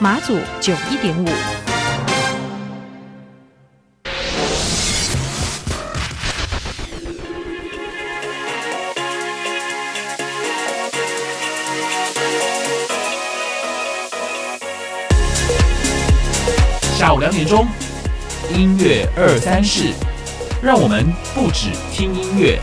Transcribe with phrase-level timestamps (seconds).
[0.00, 1.26] 马祖九一点五。
[16.96, 17.66] 下午两点钟，
[18.54, 19.92] 音乐二三事，
[20.62, 22.60] 让我们不止听音乐。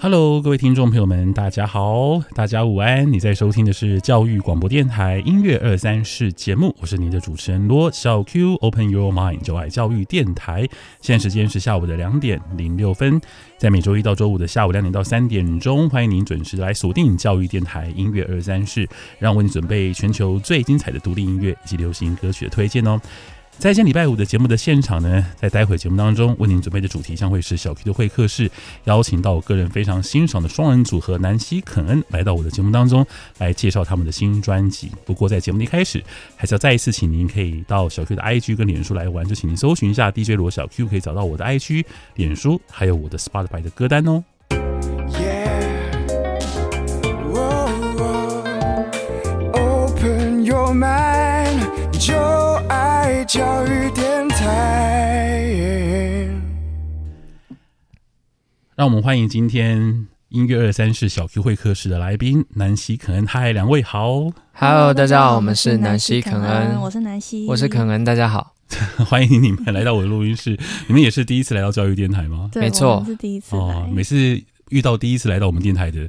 [0.00, 3.12] Hello，各位听众朋友们，大家好，大家午安。
[3.12, 8.56] 你在收听的是教育广播电台音乐二三事节目，我是您的主持人罗小 Q。
[8.56, 10.66] Open Your Mind，就爱教育电台。
[11.00, 13.20] 现在时间是下午的两点零六分，
[13.56, 18.88] 在每周一到周五的下午两点到三点钟，欢迎您准时来锁定教育电台音乐二三事，
[19.20, 23.00] 让我为你准备全球最精彩的独立音乐以及流行歌曲的推荐哦。
[23.62, 28.50] 在今礼拜五的节目的现场呢，在待会节目当中为您准备的主题将会是小 Q 的会客室，
[28.86, 33.06] 邀请到我个人非常欣赏的双人组合南希肯恩来到我的节目当中
[33.38, 34.90] 来介绍他们的新专辑。
[35.04, 36.02] 不过在节目的一开始，
[36.34, 41.84] 还是要再一次请您可以到小 Q 的 IG 跟脸书来玩，就请您搜寻一下 DJ 罗小 Q，可以找到我的 IG、
[42.16, 44.24] 脸书，还有我的 Spotify 的歌单哦。
[53.24, 56.28] 教育电台，
[58.74, 63.24] 让我们欢迎今天音乐二三室小 Q 会客室的来宾南希肯恩。
[63.24, 68.54] 嗨，两位好，Hello，大家好，我们是南希肯恩，我是南希，我是肯恩，大家好，
[69.06, 70.58] 欢迎你们来到我的录音室。
[70.88, 72.48] 你们也是第一次来到教育电台吗？
[72.52, 73.62] 对，没错，是第一次来。
[73.62, 74.40] 哦，每次
[74.72, 76.08] 遇到第一次来到我们电台的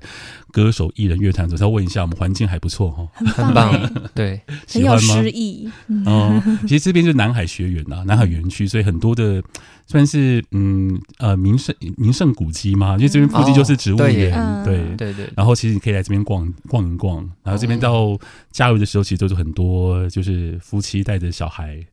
[0.52, 5.16] 歌手、艺人、乐团，总是要问一下，我们环境还不错哈，很棒，对， 喜欢吗？
[5.16, 5.70] 很有诗意。
[6.06, 9.44] 哦，其实这边就是南海学园呐，南海园区，所以很多的
[9.86, 14.96] 算是嗯呃名胜名胜古迹嘛，因为这边附近就是植物园，哦、对。
[14.96, 15.14] 对。
[15.14, 15.30] 对。
[15.36, 18.18] 然后其实你可以来这边逛逛一逛，然后这边到
[18.52, 21.86] 假日的时候，其实都是很多就是夫妻带着小孩。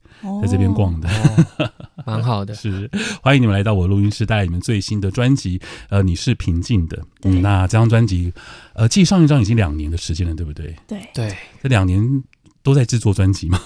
[0.42, 1.70] 在这边逛的，哦，
[2.04, 2.53] 蛮好的。
[2.54, 2.91] 是
[3.22, 5.60] 欢迎你们来到我录音室，带来你们最新的专辑。
[5.88, 6.98] 呃，你是平静的。
[7.22, 8.32] 嗯，那这张专辑，
[8.75, 10.76] 呃，继上一张已经两年的时间了，对不对？
[10.86, 12.22] 对对，这两年
[12.62, 13.59] 都在制作专辑吗？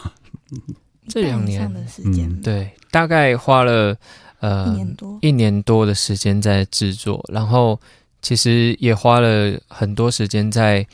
[1.08, 3.96] 这两年的时间，嗯，对，大概花了
[4.40, 7.78] 呃一年多一年多的时间在制作，然后
[8.22, 10.86] 其实也花了很多时间在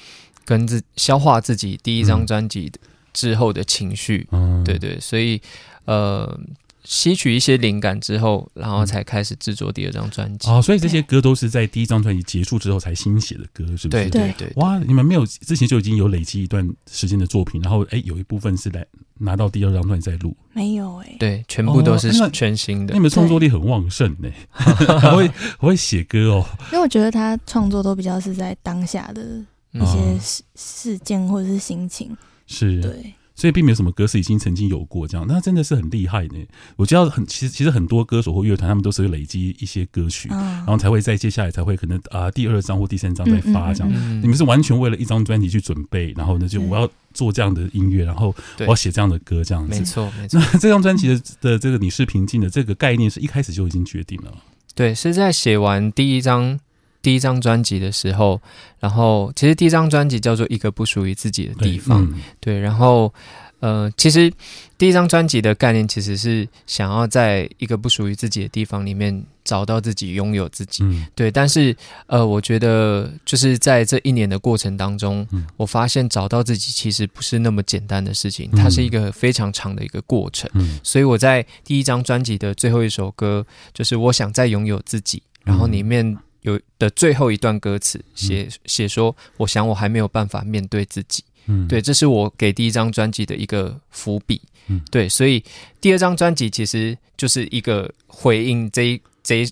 [0.44, 2.78] 跟自消化自己第一张专辑的。
[2.82, 5.40] 嗯之后的情绪，嗯，对对，所以
[5.84, 6.40] 呃，
[6.84, 10.48] 吸取一些灵感之后，然后才开始制作第二张专辑。
[10.48, 14.08] 哦，所以这些歌都是在第一张专辑结束之后才新写的歌，是不是？
[14.08, 14.52] 对对对。
[14.56, 18.84] 哇，你们没有之前就已经有累积一段时间的作品，然后哎，有一部分是来
[19.18, 20.34] 拿到第二张专辑再录？
[20.52, 22.94] 没有哎，对，全部都是全新的。
[22.94, 24.30] 你们创作力很旺盛呢，
[25.00, 26.46] 还会还会写歌哦。
[26.72, 29.22] 因为我觉得他创作都比较是在当下的
[29.72, 32.16] 一些事事件或者是心情。
[32.50, 36.34] 是，对，所以并没有什么歌是已经曾经有过这样，那真的是很厉害呢。
[36.74, 43.92] 我知道很，其实其实很多歌手或乐团，他们都是累积一些歌曲，嗯、然后才会在接下来才会可能啊、呃、第二张或第三张再发这样。
[43.92, 49.78] 嗯嗯嗯、你们是完全为了一张专辑去准备，然后呢就我要做这样的音乐，然后我要写这样的歌这样子。
[49.78, 50.40] 没错，没错。
[50.40, 54.34] 那这张专辑的的这个你是平静的这个概念是一开始就已经决定了。
[54.74, 56.58] 对，是在写完第一张。
[57.02, 58.40] 第一张专辑的时候，
[58.78, 63.12] 然后其实第一张专辑叫做《一个不属于自己的地方》，对，嗯、对，然后
[63.60, 64.32] 呃，其实
[64.78, 71.30] 第一张专辑的概念其实是想要在一个不属于自己的地方里面找到自己，拥有自己，嗯、对。
[71.30, 71.76] 但是
[72.06, 80.50] 呃，我觉得就是在这一年的过程当中，嗯、我发现找到自己其实不是那么简单的事情，它是一个非常长的一个过程。
[80.54, 86.16] 嗯、所以我在第一张专辑的最后一首歌，就是我想再拥有自己，然后里面。
[86.42, 91.22] 有的最后一段歌词写写说，我想我还没有办法面对自己。
[91.46, 94.40] 嗯，对，这是我给第一张专辑的一个伏笔。
[94.68, 95.42] 嗯，对，所以
[95.80, 99.50] 第二张专辑其实就是一个回应这一这一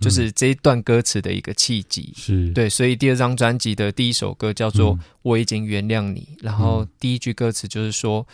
[0.00, 2.12] 就是这一段歌词的一个契机。
[2.16, 2.50] 是。
[2.50, 8.26] 对，所以第二张专辑的第一首歌叫做《我已经原谅你》，然后第一句歌词就是说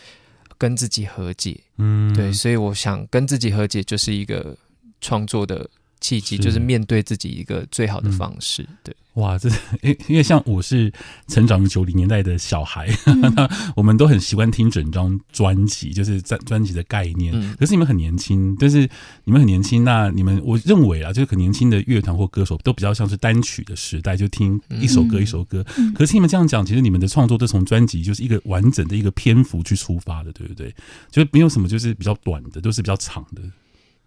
[0.59, 1.61] 跟自己和解。
[1.77, 4.57] 嗯，对，所以我想跟自己和解就是一个
[5.01, 5.69] 创作的
[6.07, 8.65] 契机，就是面对自己一个最好的方式。
[8.85, 8.95] 对。
[9.15, 9.49] 哇，这
[9.81, 10.93] 因因为像我是
[11.27, 12.87] 成长于九零年代的小孩，
[13.75, 17.33] 我们都很习惯听整张专辑，就是在专辑的概念。
[17.35, 18.87] 嗯、可是你们很年轻，但是
[19.25, 25.65] 你们很年轻，那你们我认为啊，就是很年轻的乐团或歌手都比较像是单曲的时代，就听一首歌一首歌。
[25.79, 30.71] 嗯、可是听你们这样讲，其实你们的创作都从专辑就是一个完整的一个篇幅去出发的，对不对？
[31.11, 33.41] 就是没有什么就是比较短的，都是比较长的。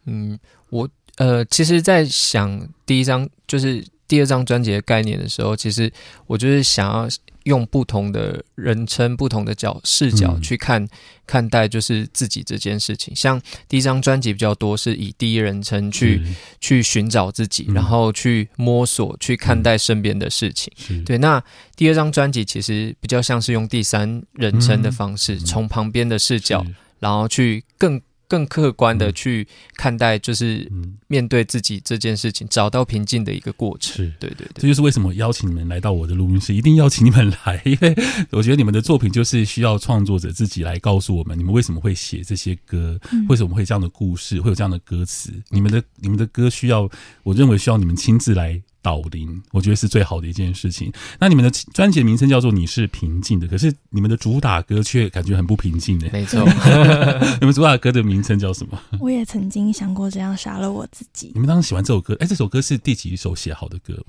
[0.05, 0.87] 嗯，我
[1.19, 3.85] 呃，其实，在想第一张就是。
[4.09, 5.93] 第二张专辑的概念的时候，其实
[6.25, 7.07] 我就是想要
[7.43, 10.89] 用不同的人称、不同的角视角去看、嗯、
[11.27, 13.15] 看待，就是自己这件事情。
[13.15, 20.73] 像第一张专辑比较多是以第一人称去是去寻找自己，嗯、然后去摸索、去看待身边的事情。
[20.89, 21.39] 嗯、对，那
[21.75, 26.65] 第二张专辑其实比较像是用第三人称的方式，从、嗯、旁边的视角，
[26.97, 28.01] 然后去更。
[28.29, 29.45] 更客观的去
[29.75, 30.71] 看待，就是
[31.07, 33.95] 面对自己这件事情，嗯、找到平静的一个过程。
[33.95, 37.95] 是，对对对，这就是为什么邀请你们来到我的录音室，一定邀请你们来，因 为
[38.29, 45.33] 我觉得你们的作品就是需要创作者自己来告诉我们，你们为什么会写这些歌，嗯、为什么会这样的故事，会有这样的歌词。
[45.49, 46.87] 你们的你们的歌需要，
[47.23, 48.61] 我认为需要你们亲自来。
[48.89, 50.91] 导聆，我觉得是最好的一件事情。
[51.19, 56.09] 那你们的专辑的名称叫做“你是平静的”，可是你们的主打歌却感觉很不平静的。
[56.11, 56.43] 没错，
[57.39, 58.81] 你们主打歌的名称叫什么？
[58.99, 61.31] 我也曾经想过这样杀了我自己。
[61.35, 62.17] 你们当时喜欢这首歌？
[62.19, 64.03] 哎，这首歌是第几首写好的歌？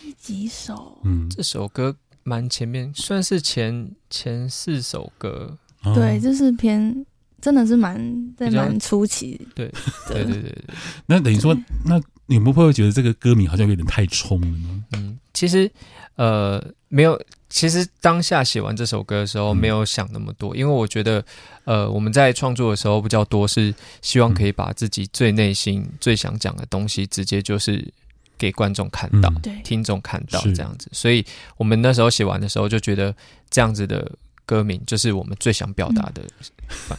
[0.00, 1.00] 第几首？
[1.02, 5.58] 嗯，这首歌蛮前面，算是前前四首歌。
[5.96, 7.04] 对，就是偏，
[7.40, 9.40] 真的是蛮在蛮初期。
[9.56, 9.68] 对，
[10.06, 10.64] 对，对，对，对。
[11.06, 11.52] 那等于说
[11.84, 12.00] 那。
[12.26, 14.84] 你们会不会觉得这个歌名好像有点太冲了呢？
[14.92, 15.70] 嗯，其实，
[16.16, 17.20] 呃，没有。
[17.48, 21.22] 其实当下写完这首歌的时候，没有想那么多，嗯、因为我觉得，
[21.64, 27.86] 呃，我们在创作的时候比较多是希望可以把自己最内心、嗯、最想讲的东西，直接就是
[28.38, 30.88] 给观众看到、嗯、听众看到这样子。
[30.92, 31.22] 所以
[31.58, 33.14] 我们那时候写完的时候，就觉得
[33.50, 34.10] 这样子的。
[34.52, 36.22] 歌名就是我们最想表达的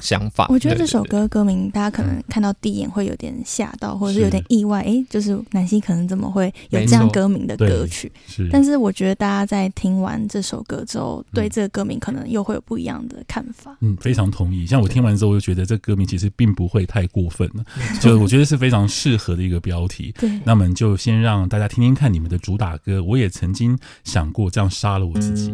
[0.02, 0.48] 想法。
[0.50, 4.82] 我觉得这首歌歌名，大家可能看到第一眼会有点吓到，或者是有点意外。
[4.82, 8.12] 哎，就是南希可能怎么会有这样歌名的歌曲？
[8.26, 8.50] 是。
[8.52, 13.78] 但是我觉得大家在听完这首歌之后，对这个歌名可能又会有不一样的看法。
[13.82, 14.66] 嗯，非常同意。
[14.66, 17.64] 像我听完之后，我就觉得这歌名其实并不会太过分了，
[18.02, 20.12] 就我觉得是非常适合的一个标题。
[20.20, 20.40] 对。
[20.44, 23.04] 那么就先让大家听听看你们的主打歌。
[23.04, 25.54] 我也曾经想过这样杀了我自己。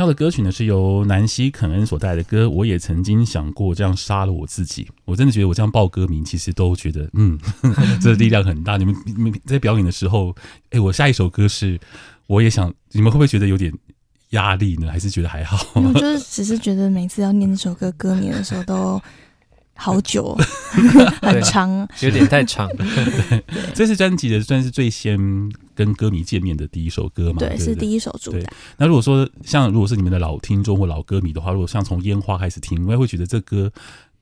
[0.00, 2.48] 他的歌曲呢，是由南希肯恩所带的歌。
[2.48, 4.88] 我也曾经想过这样杀了我自己。
[5.04, 7.38] 我真的觉得我这样报歌名，其实都觉得嗯，
[8.00, 8.78] 这力量很大。
[8.78, 10.34] 你们你们 在表演的时候，
[10.70, 11.78] 哎、我下一首歌是，
[12.28, 13.70] 我也想，你们会不会觉得有点
[14.30, 14.90] 压力呢？
[14.90, 15.66] 还是觉得还好？
[15.74, 18.98] 我就是只是觉得每次要念这首歌歌名的时候都。
[19.82, 20.36] 好久，
[21.22, 22.86] 很长，有点太长了。
[23.74, 25.18] 这是专辑的算是最先
[25.74, 27.38] 跟歌迷见面的第一首歌嘛？
[27.38, 28.52] 对，对对是第一首主打。
[28.76, 33.72] 那如果说像如果是你们的老听众或老歌迷的话，如果像从烟花开始听，应该会觉得这歌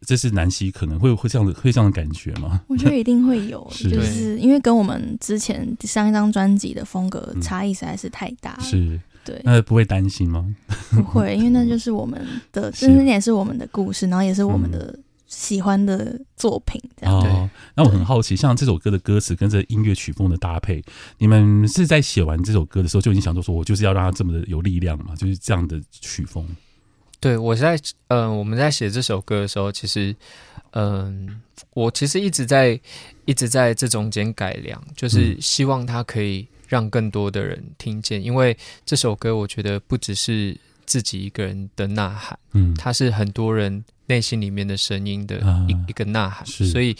[0.07, 2.61] 这是南希可能会会这样的会这样的感觉吗？
[2.69, 8.63] 我觉得一定会有， 是就是因为跟我们之前上一张专辑的风格差异实在是太大了。
[8.63, 10.47] 是，对，那不会担心吗？
[10.91, 14.97] 不会，因为那就是我们的，这是也是我们的故事，然后也是我们的。
[15.29, 17.31] 喜欢的作品，这样对。
[17.31, 20.83] 哦，那我很好奇，像这首歌的歌词跟这音乐曲风的搭配，
[21.19, 25.15] 你们是在写完这首歌的时候就已经想说，说我就是要让它这么的有力量嘛？
[25.15, 26.45] 就是这样的曲风。
[27.21, 30.17] 对，我在嗯、呃，我们在写这首歌的时候，其实
[30.71, 32.81] 嗯、呃，我其实一直在
[33.27, 38.57] 一直在这中间改良，就是希望它可以让更多的人听见，嗯、因为
[38.87, 40.57] 这首歌我觉得不只是
[40.87, 43.85] 自己一个人的呐喊，嗯，它是很多人。
[44.09, 45.39] 内心里面的声音的
[45.69, 46.97] 一一个呐喊，啊、所以，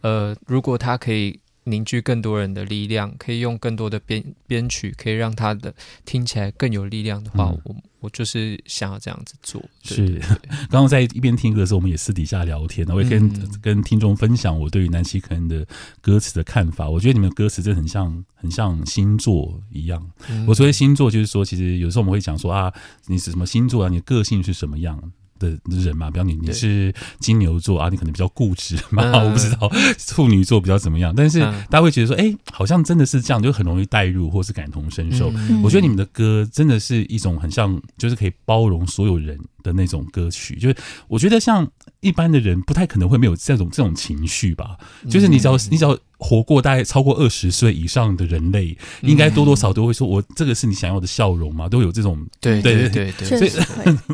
[0.00, 5.72] 呃，如果他可以凝聚更多人的力量，可以用更多的编编曲，可以让他的
[6.04, 9.62] 听起来更有力量的话，嗯、我我就是想要这样子做。
[9.84, 10.20] 是，
[10.70, 15.64] 刚刚在一边听歌的时候，我们也私底下聊天，我也跟、嗯、跟听众分享我对于南希肯恩的
[16.00, 16.88] 歌词的看法。
[16.88, 20.04] 我觉得你们歌词真的很像很像星座一样。
[20.28, 22.72] 嗯、我所谓星座，就是说，其实有时候我们会讲说啊，
[23.06, 23.88] 你是什么星座啊？
[23.88, 25.12] 你的个性是什么样？
[25.50, 35.30] 的人嘛，比方你你是金牛座啊，你可能比较固执嘛，嗯、 我不知道处女座比较怎么样，但是大家会觉得说，哎、欸，好像真的是这样，就很容易代入或是感同身受。
[35.34, 40.56] 嗯、我觉得你们的歌真的是一种很像，就是可以包容所有人的那种歌曲。
[40.56, 40.76] 就是
[41.08, 41.66] 我觉得像
[42.00, 44.76] 一般的人不太可能会没有这种这种情绪吧，
[45.08, 45.98] 就是你只要你只要。
[46.24, 53.50] 活过大概超过二十岁以上的人类，应该多多少少都会说：“我这个是你想要的笑容吗？”都有这种对对对对，所以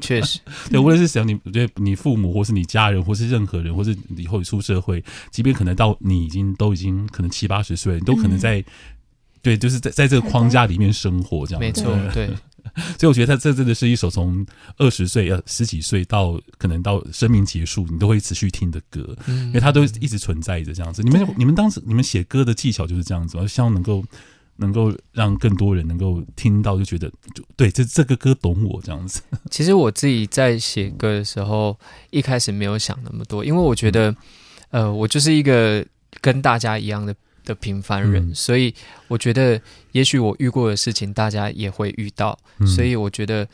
[0.00, 0.38] 确实
[0.72, 8.64] 对，无论是想你，我觉得你父母或是你家人，或是任何人，或是以后出社会，即便可能到你已经都已经可能七八十岁，你都可能在
[9.42, 11.60] 对，就是在在这个框架里面生活这样。
[11.60, 12.30] 没错，对。
[12.98, 14.44] 所以我觉得他这真的是一首从
[14.76, 21.02] 二十岁呃十几岁到可能到生命结束你都会持续听的歌，因为它都一直存在着这样子。
[21.02, 24.04] 你们你们当时你们写歌的技巧就是这样子，希望能够
[24.56, 29.20] 能够让更多人能够听到，就觉得就对这这个歌懂我这样子。
[29.50, 31.78] 其实我自己在写歌的时候，
[32.10, 34.14] 一开始没有想那么多，因为我觉得
[34.70, 35.84] 呃我就是一个
[36.20, 37.14] 跟大家一样的。
[37.48, 38.72] 的平凡人，嗯、所以
[39.08, 39.58] 我觉得，
[39.92, 43.48] 也许我遇过的事情，大家也会遇到，嗯、所以我觉得，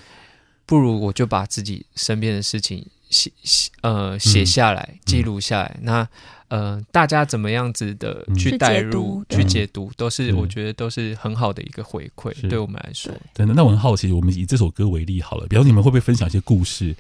[0.66, 5.78] 不如我就把自己身边的事情写写呃写下来，嗯、记录下来。
[5.82, 6.06] 那
[6.48, 13.10] 呃，大家怎么样子的去带入、去解读，都是我觉得都是很好的一个回馈，对我们来说。
[13.34, 16.94] 真的，那我很好奇，我们以这首歌为例好了，比如你们会不会分享一些故事？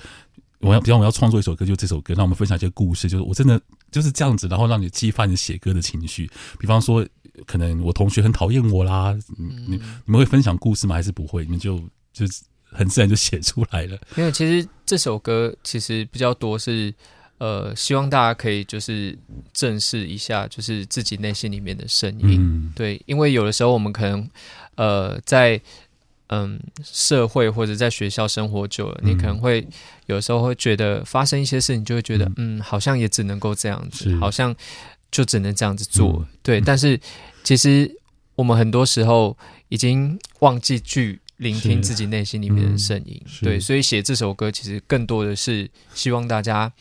[0.60, 6.30] 我要，比方我要创作一首歌，就这首歌，让我们分享一些故事，就是我真的就是这样子，然后让你激发你写歌的情绪。
[6.58, 7.06] 比方说，
[7.46, 10.94] 可能我同学很讨厌我啦，嗯、你你们会分享故事吗？
[10.94, 11.44] 还是不会？
[11.44, 11.78] 你们就
[12.12, 12.24] 就
[12.62, 13.98] 很自然就写出来了。
[14.16, 16.94] 因为其实这首歌其实比较多是，
[17.38, 19.18] 呃，希望大家可以就是
[19.52, 22.38] 正视一下，就是自己内心里面的声音。
[22.40, 24.30] 嗯、对，因为有的时候我们可能，
[24.76, 25.60] 呃，在。
[26.28, 29.66] 嗯，社会或者在学校生活久了，你可能会
[30.06, 34.54] 有时候会觉得发生一些事，情就会觉得，嗯，好像也只能够这样子，好像
[35.10, 36.26] 就只能这样子做。
[36.42, 36.98] 对，但是
[37.42, 37.94] 其实
[38.34, 39.36] 我们很多时候
[39.68, 43.20] 已经忘记去聆听自己内心里面的声音。
[43.26, 46.72] 嗯、对，所以写这首歌其实更多的是希望大家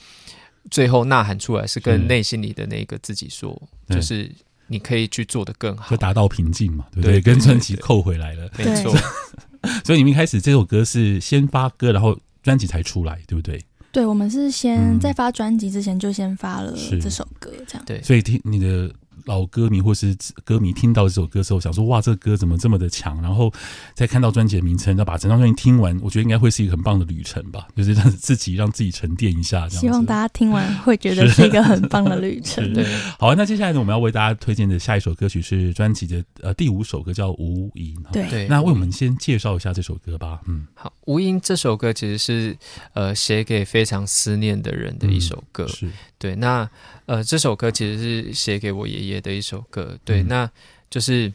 [0.71, 4.31] 最后呐喊出来，是跟内心里的那个自己说，就是
[4.73, 7.21] 你可以去做的更好，就达到瓶颈嘛，对不对？
[7.21, 8.91] 跟专辑扣回来了，没错。
[9.85, 13.63] 所以你们一开始这首歌是先发歌，然后专辑才出来，对不对？
[13.91, 17.85] 对，我们是先在发专辑之前就先发了这首歌，这样。
[17.85, 18.91] 对，所以听你的。
[19.25, 23.51] 老歌迷或是歌迷听到这首歌的时候，想说：“哇，这个歌怎么这么的强？”然后
[23.93, 29.67] 再看到专辑的名称，要把整张专辑听完，我觉得应该会是一个很棒的旅程吧， 就是让自己让自己沉淀一下。
[29.67, 32.73] 这样，希望大家听完会觉得是一个很棒的旅程。
[32.73, 32.85] 对，
[33.19, 37.95] 好，那接下来呢，我们要为大家推荐的下一首歌曲是专辑的呃第五首歌，叫《无垠》。
[38.11, 40.41] 对，那为我们先介绍一下这首歌吧。
[40.47, 42.57] 嗯，好，《无垠》这首歌其实是
[42.93, 45.65] 呃写给非常思念的人的一首歌。
[45.65, 46.69] 嗯、是对，那。
[47.05, 50.51] 呃，这首歌其实是写给我爷爷的一首歌，对，嗯、那
[50.89, 51.31] 就是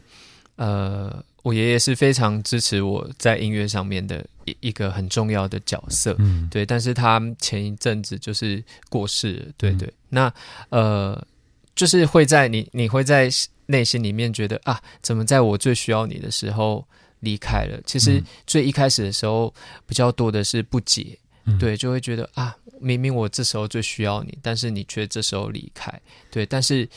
[0.55, 10.33] 呃，我爷爷是非常支持我在音乐上面的一一个很重要的角色，嗯，对，但是他前一阵子就是过世了，对对，嗯、那
[10.69, 11.27] 呃，
[11.75, 13.29] 就是会在你你会在
[13.67, 16.85] 内心里面觉得啊，怎么在我最需要你的时候
[17.19, 17.79] 离开了？
[17.85, 19.53] 其实最一开始的时候
[19.85, 22.55] 比较多的是不解，嗯、对，就会觉得啊。
[22.81, 25.91] 明明我这时候最需要你，但是你却这时候离开，
[26.31, 26.45] 对。
[26.45, 26.87] 但是，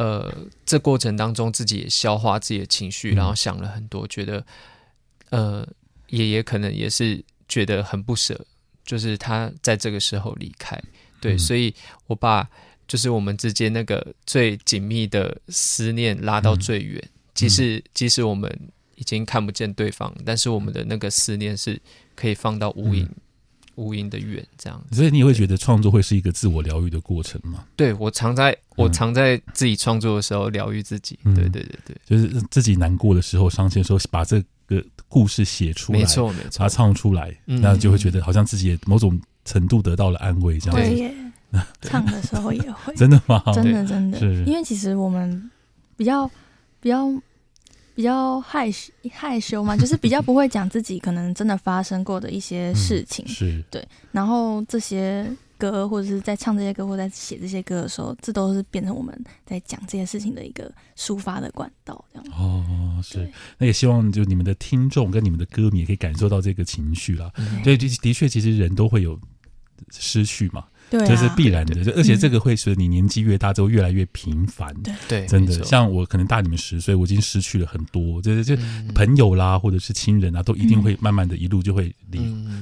[0.00, 0.34] 呃，
[0.64, 4.42] 这过程当中自己也消化自己的情绪，然后想了很多，觉得，
[5.28, 5.68] 呃，
[6.08, 8.46] 爷爷可能也是觉得很不舍，
[8.82, 10.82] 就是他在这个时候离开，
[11.20, 11.36] 对。
[11.36, 11.74] 所以
[12.06, 12.48] 我把
[12.88, 18.50] 就是我们之间那个最紧密的思念拉到最远，即使即使我们
[18.94, 21.78] 已经看不见对方，但是我们的那个思念是
[22.16, 23.06] 可以放到无垠。
[23.76, 27.64] 无垠的远，这样，所以你也会觉得创作会是一个自我疗愈的过程吗？
[27.76, 31.18] 对，我常在，我常在自己创作的时候疗愈自己。
[31.24, 40.88] 嗯、对对对对，就是自己难过的时候、伤心的时候，把这个故事写出来，没错没错，把它唱出来，然后就会觉得好像自己也某种程度得到了安慰，这样子。
[40.88, 41.14] 对耶，
[41.80, 43.42] 唱的时候也会，真的吗？
[43.54, 45.50] 真的真的，是因为其实我们
[45.96, 46.30] 比较
[46.80, 47.10] 比较。
[48.00, 53.86] 比较害羞害羞嘛， 就是比较不会讲自己可能真的发生过的一些事情，嗯、是对。
[54.10, 62.26] 然后这些歌或者是在唱这些歌或者在写这些歌的时候，这都是变成我们在讲这些事情的一个抒发的管道，这样。
[62.38, 63.30] 哦，是。
[63.58, 67.30] 那也希望就你们的听众跟你们的歌迷也可以感受到这个情绪啦。
[67.62, 69.20] 对，的的确，其实人都会有
[69.90, 70.64] 失去嘛。
[70.90, 74.74] 对，这是必然的，就而且这个会随着你年纪越大之后越来越频繁。
[75.08, 78.56] 对，真的，像我可能大你们十岁，我已经失去了很多，就是就
[78.94, 82.18] 朋友啦，或者是亲人啊，都一定会慢慢的一路就会离，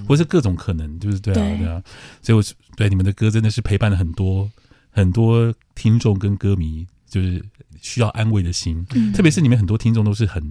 [0.07, 1.67] 或者是各种可能，就是对啊，对。
[1.67, 1.83] 啊。
[2.21, 2.45] 所以我
[2.77, 4.51] 对你们的歌真的是陪伴了很多
[4.91, 7.43] 很多听众跟歌迷，就是
[7.81, 10.43] 需要安慰的心，特别是你们很多听众都是很。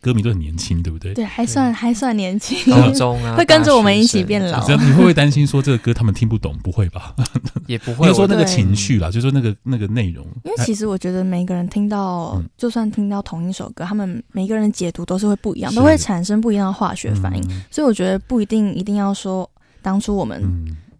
[0.00, 1.14] 歌迷都很年轻，对不对？
[1.14, 4.66] 对，还算还算年轻，高中啊，会跟着我们一起 变老。
[4.68, 6.56] 你会不会担心说这个歌他们听不懂？
[6.58, 7.14] 不会吧？
[7.66, 8.08] 也不会。
[8.08, 10.26] 就说那个情绪啦，就说那个那个内容。
[10.44, 17.42] 因为其实我觉得每个人听到，就算听到同一首歌，他们每一个人解读都是会不一样，都会产生不一样的化学反应。
[17.70, 19.48] 所以我觉得不一定一定要说
[19.82, 20.42] 当初我们。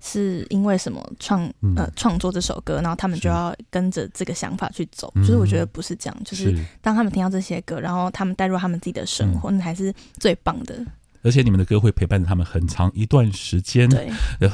[0.07, 5.13] 是因为什么创呃创作这首歌，然后他们就要跟着这个想法去走。
[5.17, 10.79] 就是我觉得不是这样，就是当他们听到这些歌，然后他们带入他们自己的生活，那才是最棒的。
[11.23, 13.89] 而且你们的歌会陪伴着他们很长一段时间。
[13.89, 14.09] 对，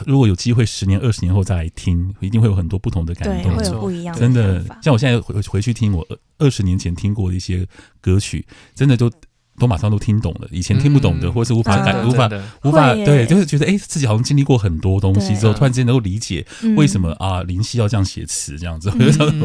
[0.07, 4.21] 如果有机会十年、二十年后再来听，一定会有很多不同的感动，会有不一样的。
[4.21, 6.07] 真的，像我现在回回去听我
[6.39, 7.69] 二十年前听过的一些
[8.01, 9.11] 歌曲，真的都。
[9.63, 12.29] 都马上都听懂了，以前听不懂的，或是无法感、无法、
[12.65, 16.45] 无法，对，就是觉得哎，自己好像经历过很多东西之后，突然之间能够理解
[16.77, 18.91] 为什么啊林夕要这样写词这样子。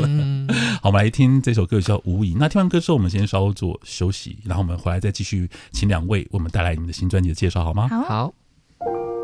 [0.82, 2.34] 好，我们来听这首歌叫《无疑》。
[2.40, 7.88] 那听完歌之后，我们先稍微做休息，然后我们回来再继续，请两位为我们带来你们的新专辑的介绍，好吗？
[7.90, 8.34] 好。
[8.80, 9.17] 视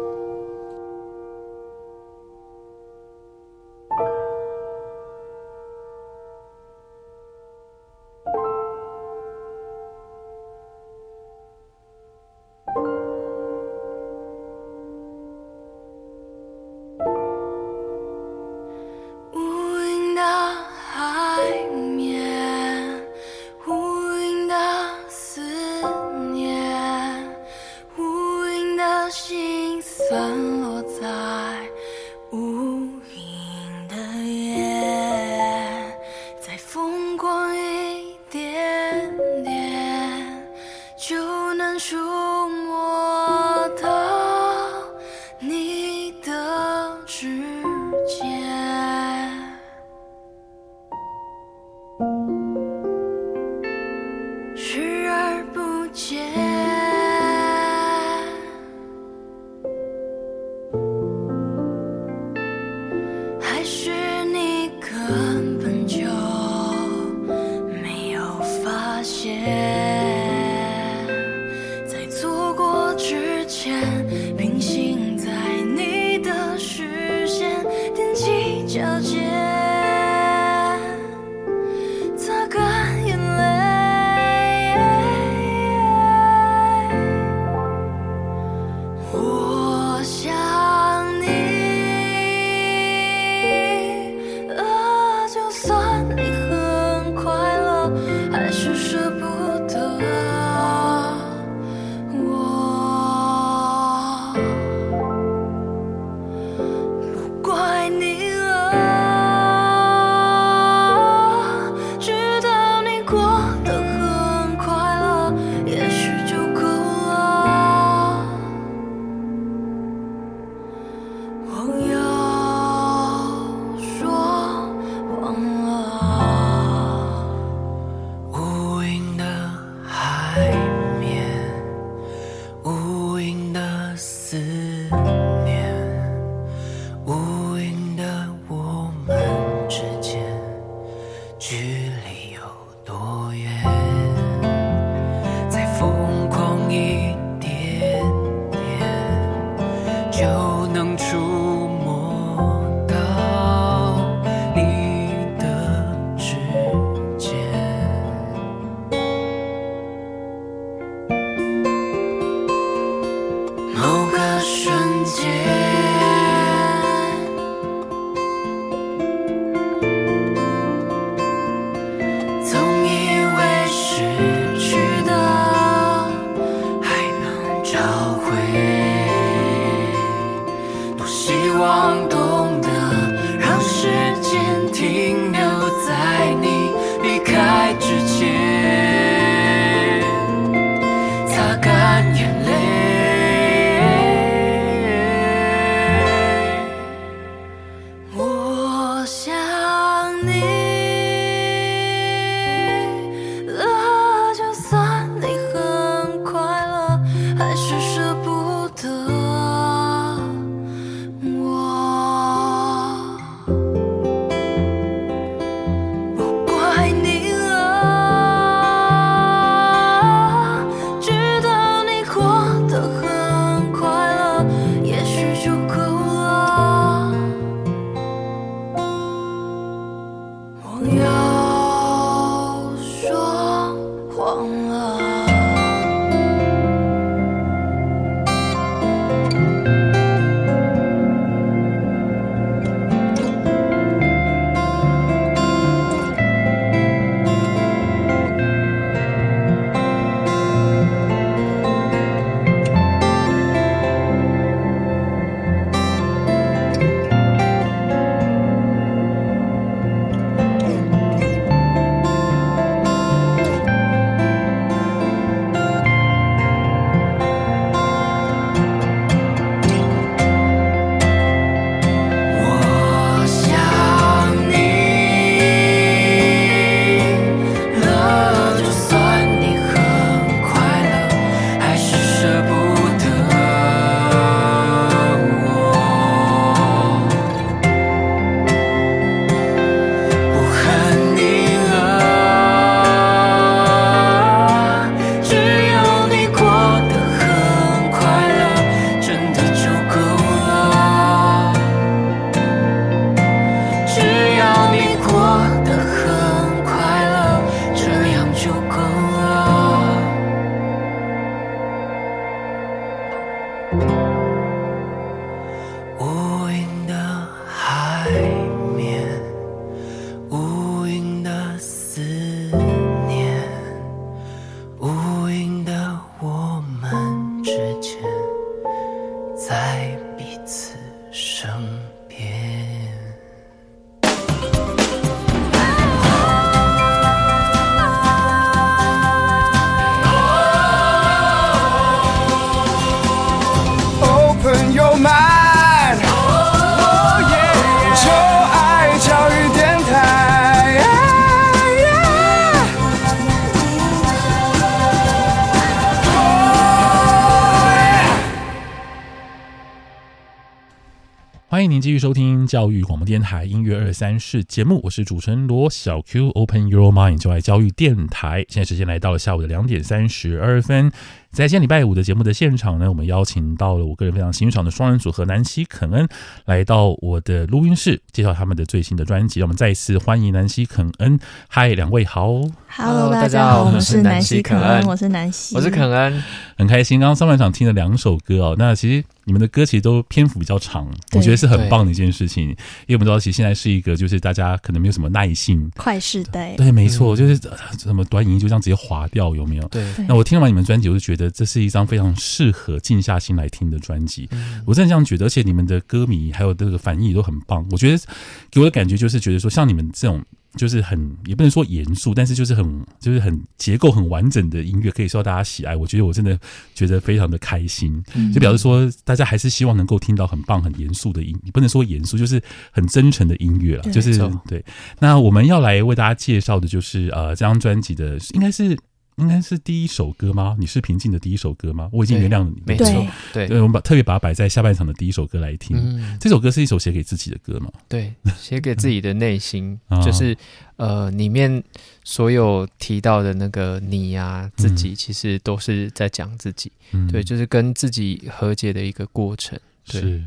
[362.53, 368.45] 教育广播电台音乐二三室节目，我是主持人罗小 Q，Open Your Mind，就爱教育电台。
[368.47, 370.91] 现在时间来到了下午的两点三十二分。
[371.33, 376.07] 在今天礼拜五的节目的现场呢，我们邀请到了我个人非常欣赏的双人组合南希肯恩
[376.45, 379.39] 来到我的录音室，介绍他们的最新的专辑。
[379.39, 381.19] 让我们再一次欢迎南希肯恩。
[381.47, 382.33] 嗨，两位好。
[382.75, 386.23] Hello，大家好，我们是南希肯恩，我是南希，我是肯恩，
[386.55, 386.99] 很开心。
[386.99, 389.03] 刚刚上半场听了两首歌哦，那其实。
[389.25, 392.49] 你们的歌其实都篇幅比较长，我觉得是很棒的一件事情。
[392.49, 392.55] 因
[392.89, 396.53] 为我们知道，其实现在是一个就是大家可能没有什么耐性，快时代。
[396.57, 397.39] 对，没错，就是
[397.79, 399.67] 什么短影音就这样直接划掉，有没有？
[399.69, 399.81] 对。
[400.09, 404.29] 那我听完你们专辑，我就觉得这是一张非常适合静下心来听的专辑。
[404.65, 407.65] 我真的这样觉得，而且你们的歌迷还有这个反应也都很棒。
[407.71, 408.03] 我觉得
[408.51, 410.23] 给我的感觉就是觉得说，像你们这种。
[410.55, 415.75] 就是很也不能说严肃，但是就是很就是很结构很完整的音乐，可以受到大家喜爱。
[415.75, 416.39] 我觉得我真的
[416.75, 423.81] 觉得非常的开心，就表示说大家还是希望能够听到很棒、很严肃的音，你不能说严肃，就是很真诚的音乐了。
[423.91, 424.15] 就是
[424.47, 424.63] 对。
[424.99, 428.77] 那我们要来为大家介绍的就是呃这张专辑的应该是。
[429.17, 430.55] 应该是第一首歌吗？
[430.59, 431.89] 你是平静的第一首歌吗？
[431.91, 432.61] 我已经原谅了你。
[432.65, 435.77] 没错，对，对，我们把特别把它摆在下半场的第一首歌来听。
[435.77, 437.71] 嗯、这首歌是一首写给自己的歌吗？
[437.87, 440.35] 对，写给自己的内心， 就是
[440.77, 441.63] 呃，里面
[442.03, 446.71] 所有提到的那个你呀、啊，自己其实都是在讲自己。
[446.91, 449.59] 嗯、对，就是跟自己和解的一个过程。
[449.85, 450.23] 对，是，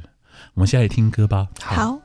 [0.54, 1.48] 我们现在来听歌吧。
[1.60, 1.74] 好。
[1.74, 2.00] 好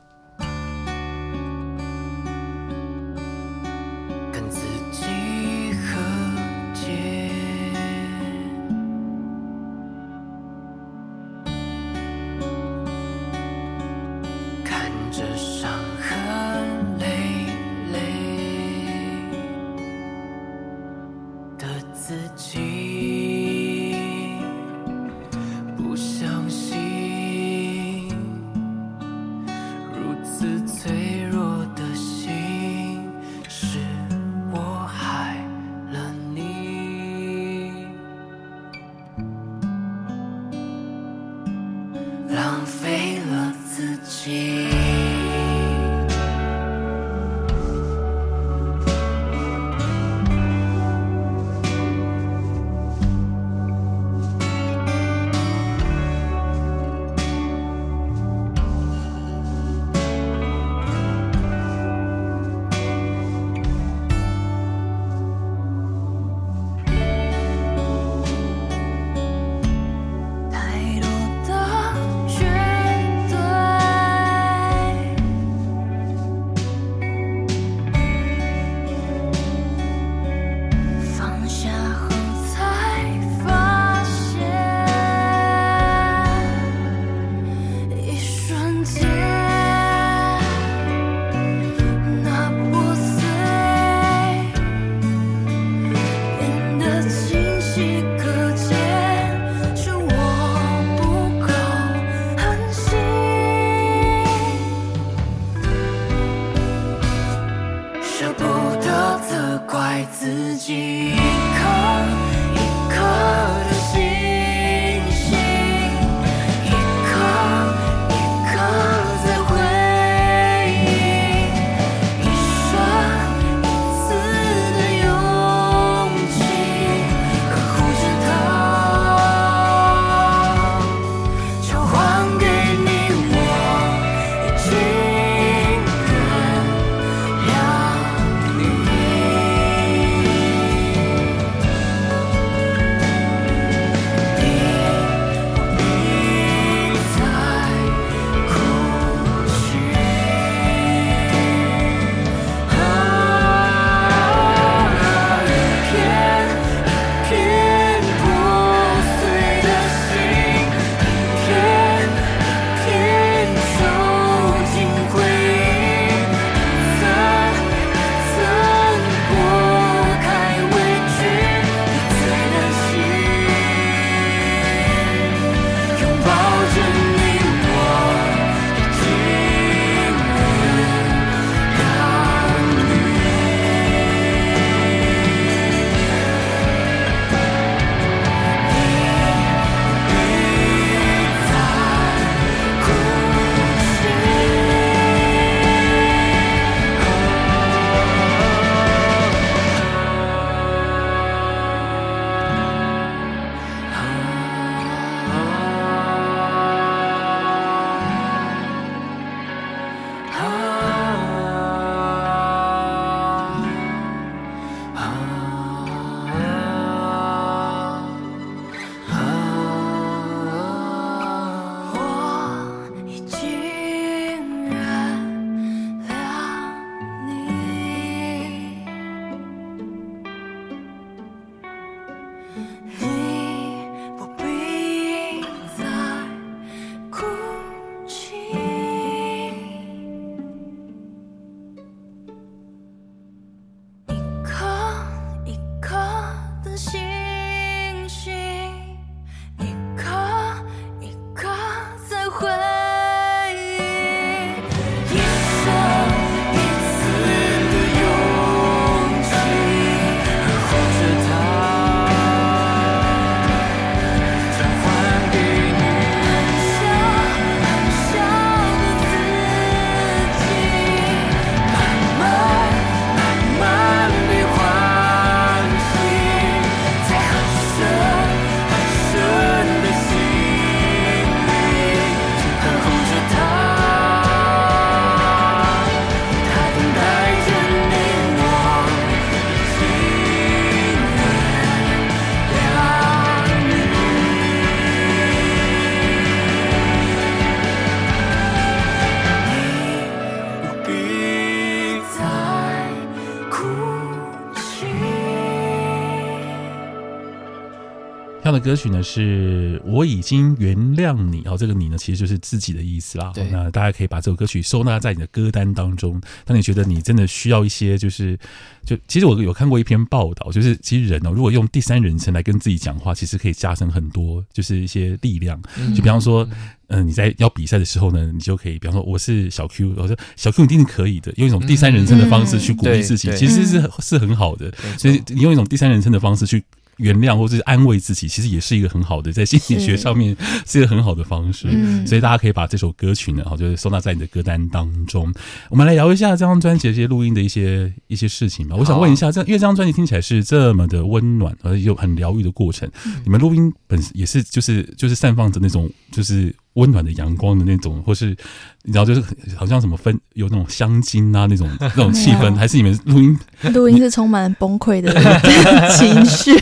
[308.52, 311.42] 唱的歌曲呢，是我已经原谅你。
[311.46, 313.32] 哦，这个“你”呢，其实就是自己的意思啦。
[313.34, 316.20] 对，那大家可以把这首歌曲收纳在你的歌单当中。
[316.44, 318.38] 当你觉得你真的需要一些，就是
[318.84, 325.58] 就其实我有看过一篇报道，就是其实人哦，如果用第三人称来跟自己讲话，其实可以加深很多，就是一些力量。
[325.96, 326.44] 就比方说，
[326.88, 334.70] 嗯、呃，你在要比赛的时候呢，你就可以，比方说我是小 Q，我说小 Q 一定是可以的，用一种第三人称的方式去鼓励自己，其实是是很好的。
[334.98, 336.62] 所以你用一种第三人称的方式去。
[336.98, 341.68] 原谅或者是安慰自己，其实也是一个很好的，在心理学上面是一个很好的方式。
[341.70, 345.32] 嗯、所以大家可以把这首歌曲呢，好，就是收纳在你的歌单当中。
[345.70, 348.76] 我们来聊一下这张专辑的这些录音的一些一些事情吧。
[348.76, 356.54] 我想问一下，这因为这张专辑听起来是这么的温暖，而且又很疗愈的过程，嗯、你们录音本也是就是就是散放着那种就是。
[356.74, 358.36] 温暖的阳光的那种，或是
[358.82, 359.22] 你知道，就是
[359.56, 363.38] 好像什么分有那种香精啊，那种 那种气氛，还是你们录音？
[363.74, 365.12] 录音是充满崩溃的
[365.96, 366.52] 情绪。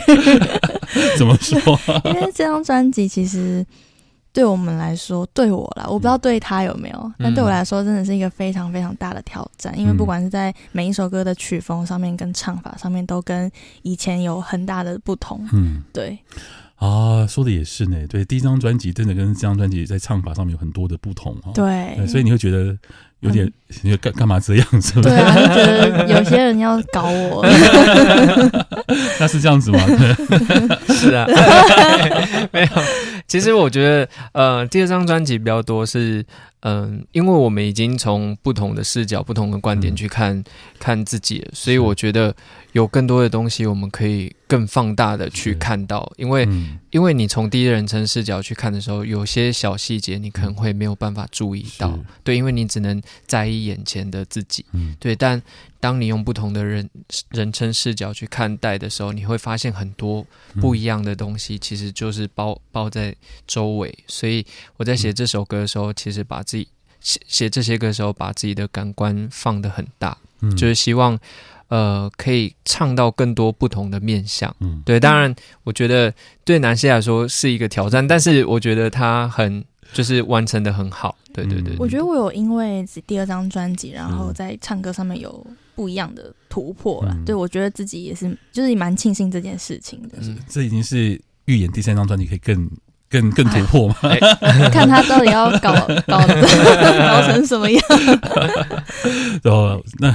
[1.17, 1.79] 怎么说？
[2.05, 3.65] 因为这张专辑其实
[4.33, 9.73] 对我们来说，对我啦，我不知道对他有没有，嗯、但对我来说，真的是一个非常非常大的挑战。
[9.79, 13.49] 因为不管是在每一首歌的曲风上面，跟唱法上面，都跟
[13.83, 15.47] 以前有很大的不同。
[15.53, 16.17] 嗯，对。
[16.81, 17.97] 啊，说的也是呢。
[18.09, 21.53] 对，第一张专辑真的跟这张专辑在唱法上面有很多的不同啊。
[21.53, 22.75] 对，对，所以你会觉得
[23.19, 23.53] 有点，嗯、
[23.83, 24.99] 你干干嘛这样子？
[24.99, 27.45] 对啊， 就觉得有些人要搞我。
[29.19, 29.79] 那是这样子吗？
[30.89, 31.27] 是啊，
[32.51, 32.67] 没有。
[33.27, 36.25] 其实我觉得，呃，第二张专辑比较多是。
[36.63, 40.43] 嗯，因为我们已经从不同的视角、不同的观点去看、嗯、
[40.77, 42.35] 看自己了，所以我觉得
[42.73, 46.11] 有更多的东西我们可以更放大的去看到。
[46.17, 55.15] 因为，嗯、因为你从第一人称视角去看的时候，有些小细节你可能会没有办法注意到，对，因为你只能在意眼前的自己，嗯、对。
[55.15, 55.41] 但
[55.79, 56.89] 当你用不同的人
[57.29, 60.27] 人称视角去看待的时候，你会发现很多
[60.59, 63.15] 不一样的东西，其实就是包包在
[63.47, 63.97] 周围。
[64.05, 64.45] 所以
[64.75, 66.67] 我在写这首歌的时候，其实把自己
[66.99, 71.17] 写写这些歌的时候，把自己的感官放得很大，嗯、就是希望
[71.71, 74.55] 呃可以唱到更多不同的面相。
[74.59, 76.13] 嗯，对，当然我觉得
[76.45, 81.17] 对南希来说是一个挑战，但是我觉得他很就是完成的很好。
[81.33, 85.43] 对对对，对，我觉得我有因为第二张专辑，然后在唱歌上面有。
[85.73, 90.17] 不一样的突破了，嗯、对，我觉得自己也是，就是蛮庆幸这件事情的。
[90.21, 92.69] 嗯、这已经是预演第三张专辑可以更、
[93.11, 93.95] 更、更突破吗？
[94.03, 94.17] 哎、
[94.71, 95.73] 看他到底要搞
[96.07, 97.83] 搞搞成什么样。
[99.43, 100.13] 然后，那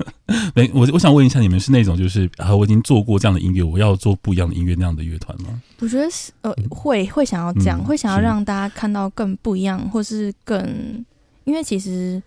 [0.54, 5.48] 没我，我想问一下，你们是那种就是啊，我已经做过这样的音乐，我要做不一样的音乐那样的乐团吗？
[5.80, 11.04] 我觉得是呃，会会想要这样，嗯、会想要让大家看到更不一样，或是更，
[11.44, 12.22] 因为其实。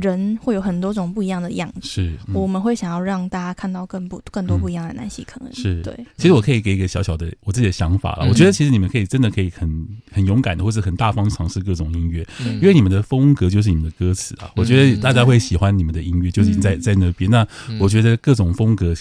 [0.00, 5.82] 人会有很多种不一样的样子，是、嗯、我们会想要让大家看到更不更多不一样的南希，可能是。
[5.82, 5.94] 对。
[6.16, 14.46] 其实我可以给一个小小的我自己的想法了，嗯、我觉得其实你们可以真的可以很很勇敢的，或是很大方尝试各种音乐，嗯、因为你们的风格就是你们的歌词啊。
[14.46, 17.30] 嗯、我觉得大家会喜欢你们的音乐，就是在在那边。
[17.30, 17.46] 那
[17.78, 18.94] 我觉得各种风格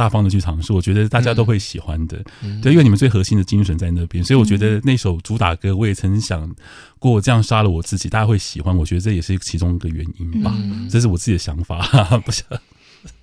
[0.00, 2.24] 大方的去尝试，我觉得大家都会喜欢的。
[2.42, 6.50] 嗯、对，因为你们最核心的精神在那边，所以我觉得那首主打歌我也曾想
[6.98, 8.74] 过这样杀了我自己，大家会喜欢。
[8.74, 11.82] 我觉得这也是其中一个原因吧，嗯、这是我自己的想法。
[12.24, 12.42] 不是，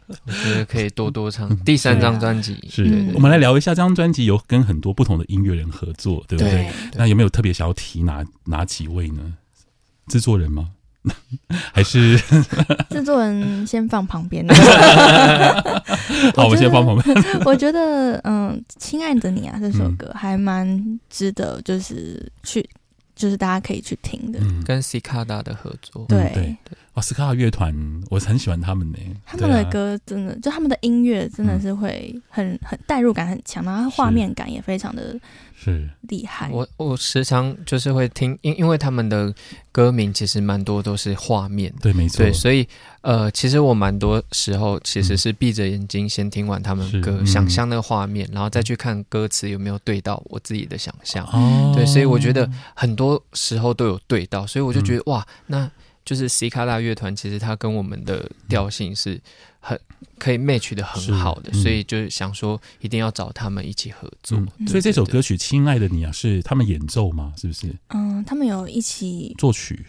[0.05, 2.55] 我觉得可以多多唱第三张专辑。
[2.69, 2.84] 是，
[3.15, 6.51] 我们来聊一下这张专辑有跟很多不同的音乐人合作，对不对？
[6.51, 9.34] 对，那有没有特别想要提哪哪几位呢？
[10.07, 10.69] 制作人吗？
[11.74, 12.18] 还是
[12.89, 14.45] 制作人先放旁边。
[16.36, 17.16] 好，我先放旁边。
[17.45, 22.68] 我觉得，嗯，亲爱的你啊，这首歌还蛮值得，就是去，
[23.16, 24.39] 就是大家可以去听的。
[24.66, 26.58] 跟 Cicada 的合作，对对。
[26.93, 27.76] 哇，Cicada 乐团，
[28.10, 28.97] 我很喜欢他们呢。
[29.24, 35.16] 他们的歌真的，就他们的音乐真的是会很很代入感很强，然后画面感也非常的。
[35.60, 39.34] 是厉害，我我时常就是会听，因因为他们的
[39.78, 42.67] 歌名其实蛮多都是画面，对，没错，对，所以
[43.01, 55.69] 呃，其实我蛮多时候其实是闭着眼睛先听完他们歌，嗯、想象那个画面，然后再去看歌词有没有对到我自己的想象，哦、对，所以我觉得很多时候都有对到，所以我就觉得、嗯、哇，那
[56.03, 59.21] 就是 Cicada 乐团，其实它跟我们的调性是。
[59.68, 59.80] 很
[60.18, 64.38] 可以 match 的很好的，嗯、所以就是想说一定要找他们一起合作。
[64.59, 67.34] 嗯、所以这首歌曲《亲爱的你》啊，是他们演奏吗？
[67.36, 67.76] 是不是？
[67.89, 69.86] 嗯，他们有一起作曲，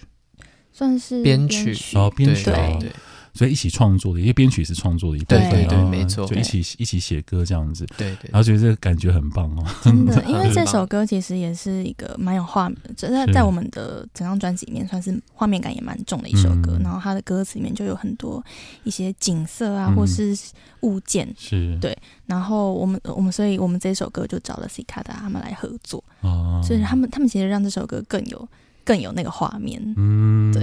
[0.72, 2.44] 算是编曲，哦，编曲。
[2.44, 2.92] 对对对
[3.38, 18.44] 所以一起创作的，因为编曲是创作的一部分，对对对，没错，就一起一起写歌这样子，对对，然后觉得这个感觉很棒哦，真的， 因为这首歌其实也是一个蛮有画面，在在我们的整张专辑里面算是画面感也蛮重的一首歌，然后它的歌词里面就有很多
[18.82, 20.36] 一些景色啊，或是
[20.80, 21.78] 物件，是。
[21.80, 26.60] 对，然后我们我们所以我们这首歌就找了 Cicada 他们来合作，哦。
[26.66, 28.48] 所以他们他们其实让这首歌更有。
[28.88, 30.62] 更有那个画面，嗯，对，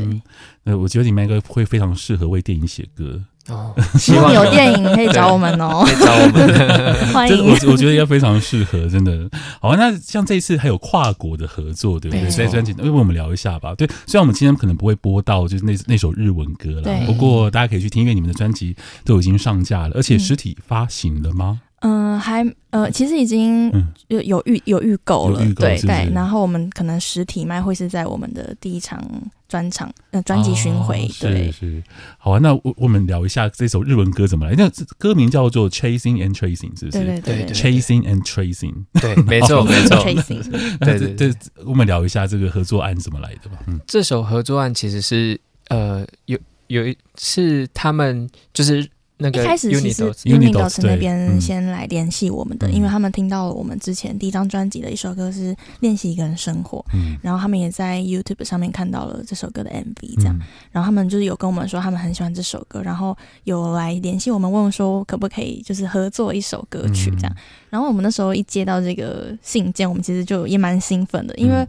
[0.64, 3.72] 呃，我觉得你们应该会非常适合为电影写歌哦。
[4.00, 7.46] 希望有电影可以找我们哦， 可以找我们， 欢迎。
[7.46, 9.30] 我我觉得应该非常适合，真的。
[9.62, 12.28] 好，那像这一次还有跨国的合作，对不对？
[12.32, 13.76] 在专辑，为我们聊一下吧。
[13.76, 21.62] 对，虽然我们今天可能不会播到就是那那首日文歌了，不过大家可以去听，因为你们的专辑都已经上架了，而且实体发行了吗？
[21.62, 21.75] 嗯，
[22.20, 23.72] 还呃，其实已经
[24.08, 26.12] 有有预有预购了，对对。
[26.14, 29.02] 然后我们可能实体卖会是在我们的第一场
[29.48, 31.82] 专场呃专辑巡回，对是。
[32.18, 34.56] 好啊，那我我们聊一下这首日文歌怎么来？
[34.58, 36.92] 那歌名叫做 Chasing and Tracing，是不是？
[36.92, 39.98] 对对对，Chasing and Tracing，对，没错没错。
[39.98, 40.44] Tracing，
[40.80, 41.34] 对对对，
[41.66, 43.60] 我们聊一下这个合作案怎么来的吧。
[43.68, 48.88] 嗯，这首合作案其实是呃有有一是他们就是。
[49.18, 60.38] 那个一开始其实 Unidos 那边先来联系我们的，因为他们听到了我们之前第一张专辑的一首歌是练习一个人生活，嗯，然后他们也在 YouTube 上面看到了这首歌的 MV，这样，
[60.72, 67.36] 然后他们就是有跟我们说他们很喜欢这首歌，然后有来联系我们问说可不可以就是合作一首歌曲这样，
[67.70, 71.66] 然后我们那时候一接到这个信件，我们其实就也蛮兴奋的，因为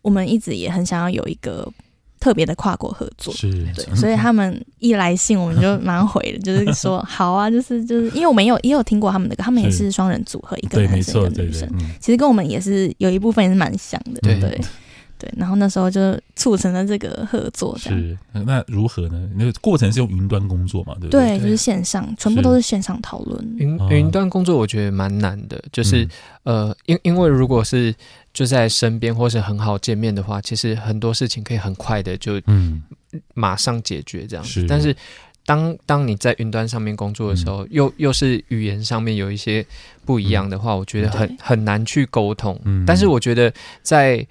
[0.00, 1.70] 我们一直也很想要有一个。
[2.20, 9.88] 特别的跨国合作，是对，所以他们一来信，我们就 蛮回的，就是说 好啊，就是就是，因为我们也有也有听过他们的歌，他们也是。
[9.88, 14.38] 双人组合，一个男生一个女生，其实跟我们也是有一部分也是蛮像的，对
[15.18, 15.30] 对。
[15.36, 19.28] 然后那时候就促成了这个合作，是那如何呢？
[19.36, 20.94] 那个过程是用云端工作嘛？
[20.94, 21.38] 对不对？
[21.38, 23.56] 对，就是线上，全部都是线上讨论。
[23.58, 26.08] 云云端工作我觉得蛮难的，就是
[26.44, 27.94] 呃，因因为如果是
[28.32, 32.82] 就在身边或是很好见面的话，其实很多事情可以很快的就嗯
[33.34, 34.64] 马上解决这样子。
[34.68, 34.94] 但是
[35.44, 39.64] 当当你在云端上面工作的时候，又又是语言上面有一些
[40.04, 42.60] 不一样的话，我觉得很很难去沟通。
[42.86, 43.52] 但是我觉得
[43.82, 44.24] 在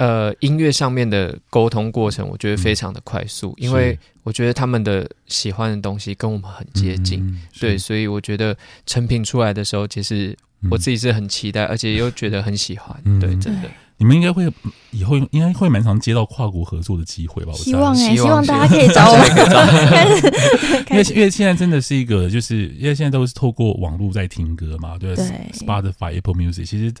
[0.00, 10.34] 呃，音乐上面的沟通过程，我觉得非常的快速，嗯、因为我觉得他们的喜欢的东西跟我们很接近，嗯、对，所以我觉得成品出来的时候，其实
[10.70, 13.68] 我自己是很期待，嗯、而且又觉得很喜欢，嗯、对，真的。
[14.00, 14.50] 你们应该会
[14.92, 17.52] 以后应该会蛮常接到跨国合作的机会吧？
[17.52, 19.18] 我希望哎，希望大家可以找我。
[20.90, 25.14] 因为因为现在真的是一个，就是因为现在都是透过网络在听歌嘛，对
[25.52, 26.92] ，Spotify、Apple Music，其实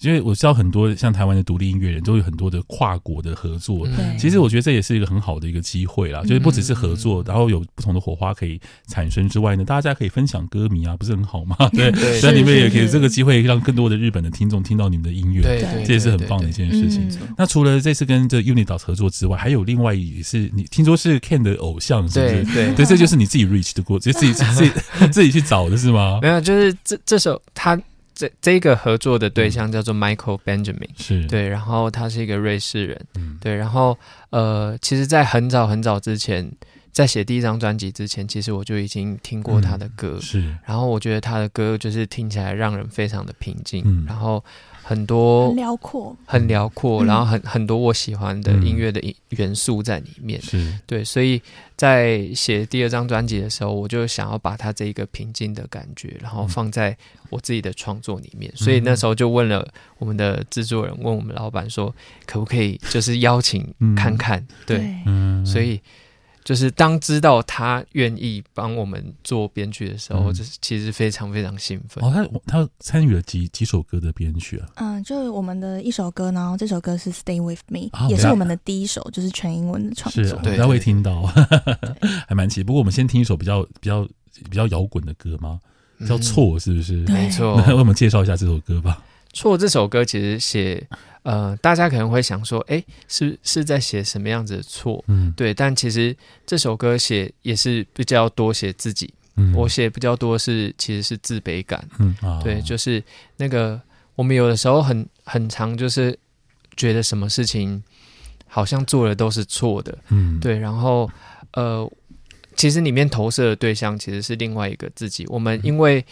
[0.00, 3.86] 因为我知道很多像台湾的独立音乐人都有很多的跨国的合作。
[4.18, 11.54] 其实我觉得这也是一个很好的一个机会啦，就是不只是合作，然后有不同的火花可以产生之外呢，大家可以分享歌迷啊，不是很好吗？
[11.74, 15.42] 对，所以你们也可以这个机会让更多的日本的听众听到你们的音乐，
[15.84, 16.45] 这也是很棒的。
[16.48, 17.08] 一件事情。
[17.08, 22.44] 嗯、那除了这次跟这 Unidos 合作之外，还有另外也是你听说是 Ken 的偶像，是不是？
[22.44, 24.72] 对对，对，这就是你自己 reach 的过，就自己 自己
[25.10, 26.18] 自己去找的是吗？
[26.22, 27.80] 没有，就是这这首他
[28.14, 33.98] 这这个合作的对象叫做 Michael Benjamin，是对，然后他是一个瑞士人，嗯，对，然后
[34.30, 36.50] 呃，其实，在很早很早之前，
[36.92, 44.42] 在写第一张专辑之前，其实我就已经听过他的歌，嗯、是，然后我觉得他的歌就是听起来让人非常的平静，嗯，然后。
[44.88, 50.40] 很多很辽阔，很辽阔，然后很很多我喜欢的音乐的元素在里面。
[50.40, 51.42] 是对，所以
[51.74, 56.96] 在写第二张专辑的时候，我就想要把它这一个平静的感觉，然后放在
[57.30, 58.48] 我自己的创作里面。
[58.54, 59.66] 所以那时候就问了
[59.98, 61.92] 我们的制作人，问我们老板说，
[62.24, 63.66] 可不可以就是邀请
[63.96, 64.46] 看看？
[64.64, 64.94] 对，
[65.44, 65.80] 所以。
[66.46, 72.04] 就是当知道他愿意帮我们做编剧的时候，就是其实非常非常兴奋。
[72.04, 74.68] 哦，他他参与了几几首歌的编曲啊？
[74.76, 80.22] 嗯，就是我们的一首歌，然后这首歌是《Stay with Me》，也是我们的第一首，就是全英文的创作。
[80.40, 81.24] 对，大家会听到，
[82.28, 82.62] 还蛮奇。
[82.62, 84.06] 不过我们先听一首比较比较
[84.48, 85.58] 比较摇滚的歌吗？
[86.06, 86.92] 叫《错》，是不是？
[87.06, 87.60] 没错。
[87.66, 89.02] 那为我们介绍一下这首歌吧。
[89.36, 90.86] 《错》这首歌其实写。
[91.26, 95.02] 呃，大家可能会想说，哎，是是在写什么样子的错？
[95.08, 95.52] 嗯，对。
[95.52, 96.16] 但其实
[96.46, 103.02] 这首歌写也是比较多写自己，嗯，我写比较多是其实是自卑感，嗯，哦、对，就是
[103.36, 103.80] 那个
[104.14, 106.16] 我们有的时候很很长就是
[106.76, 107.82] 觉得什么事情
[108.46, 110.56] 好像做的都是错的，嗯，对。
[110.56, 111.10] 然后
[111.54, 111.90] 呃，
[112.54, 116.06] 其实里面投射的对象其实是另外一个自己，我们因为。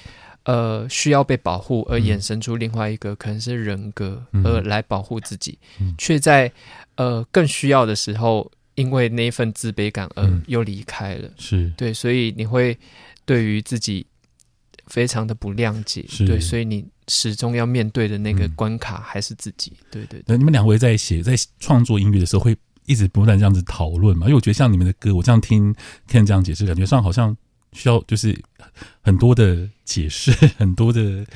[0.45, 5.59] 呃，需要被保护而衍生出另外一个、嗯、可能是人格，而来保护自己，
[5.97, 6.53] 却、嗯、在
[6.97, 11.31] 呃更需要的时候因为那一份自卑感而又离开了。
[11.39, 12.77] 是对，所以你会
[13.25, 14.07] 对于自己
[14.87, 16.05] 非常的不谅解。
[16.27, 19.73] 对，所以你始终要面对的那个关卡还是自己。
[19.91, 20.25] 对对，对。
[20.27, 24.27] 那你们两位在写在创作音乐的时候，会一直不断这样子讨论嘛？
[24.27, 25.75] 因为我觉得像你们的歌，我这样听
[26.07, 27.35] Ken 这样解释，感觉上好像。
[27.75, 28.35] 需要就是
[29.03, 31.27] 很多的解释， 很多的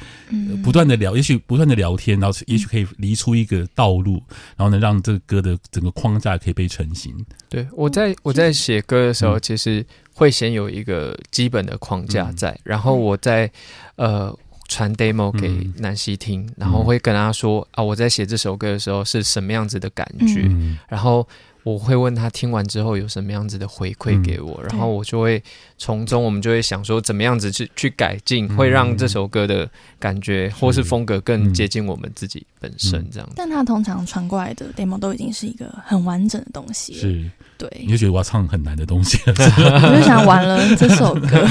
[0.62, 4.22] 不断的聊，也许不断的聊天，然后也许可以离出一个道路，
[4.57, 7.12] 然后呢让这个歌的整个框架可以被成型。
[7.51, 9.84] 对，我在我在写歌的时候，其实
[10.14, 13.51] 会先有一个基本的框架在，嗯、然后我在
[13.97, 14.34] 呃
[14.68, 21.26] 传 demo 给南希听，嗯、然后会跟他说啊，我在写这首歌的时候是什么样子的感觉，嗯、然后。
[21.73, 25.43] 我会问他听完之后有什么样子的回馈给我，嗯、然后我就会
[25.77, 33.35] 从中，我们就会想说怎么样子去去改进，嗯、会让这首歌的感觉或是风格更接近我们自己本身这样子。
[33.37, 41.47] 但他通常传过来的 demo 都已经是一个很完整的东西，是，对，你就觉得我要唱很难的东西， 我就想完了这首歌。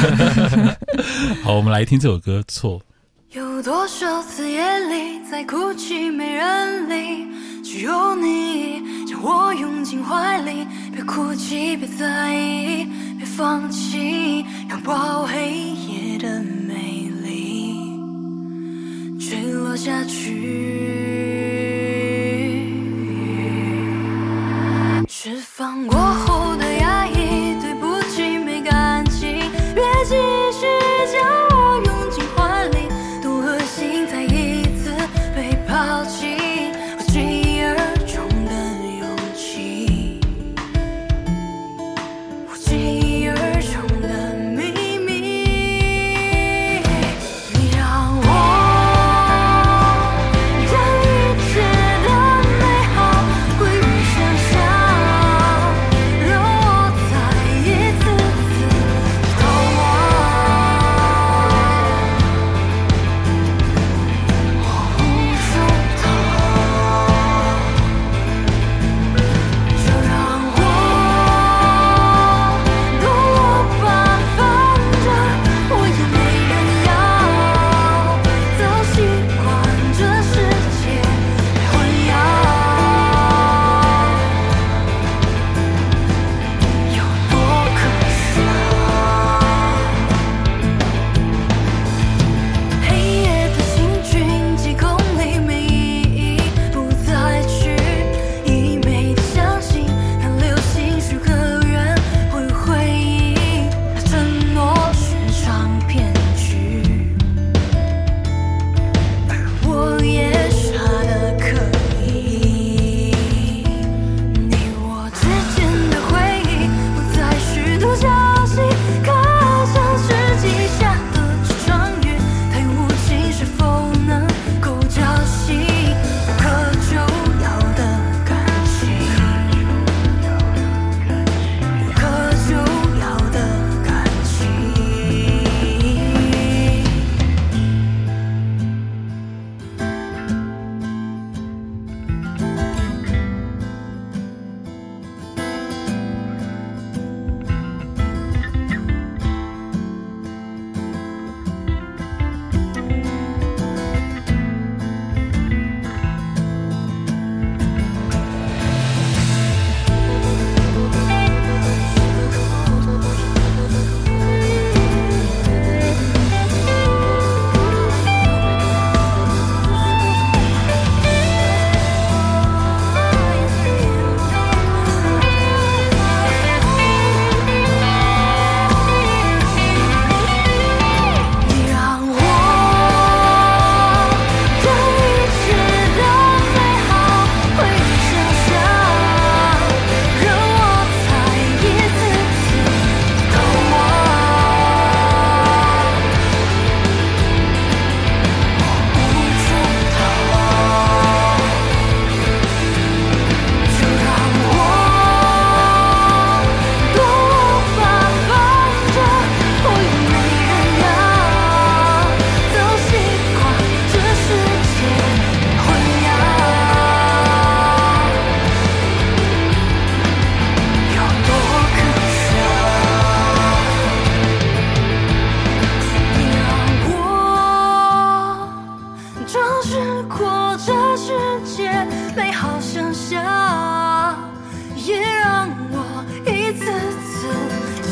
[1.44, 2.44] 好，我们来听这首歌。
[2.48, 2.82] 错，
[3.32, 7.28] 有多少次夜里在哭泣，没人理，
[7.62, 9.22] 只有你将。
[9.22, 18.00] 我拥进怀里，别哭泣，别在意，别放弃，拥抱黑夜的美丽，
[19.20, 20.64] 坠落下去，
[25.10, 26.27] 释放过后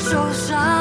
[0.05, 0.74] 受伤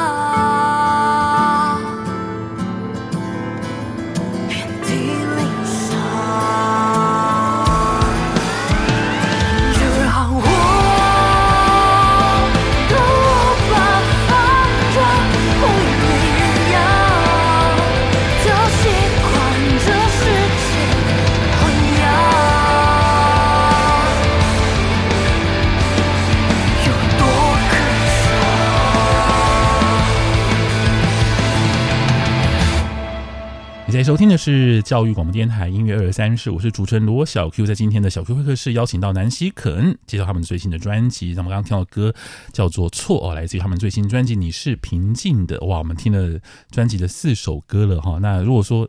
[34.45, 37.65] 是教育广播电台音乐二三室，我是主持人罗小 Q。
[37.65, 41.33] 在今天的小 Q 会客室，邀请到南希肯介绍他们最新的专辑。
[41.35, 42.13] 那么刚刚听到歌
[42.53, 45.57] 叫做《错》哦，来自于他们最新专辑《你是平静的》。
[45.65, 46.39] 哇，我们听了
[46.69, 48.19] 专辑的四首歌了哈。
[48.21, 48.87] 那如果说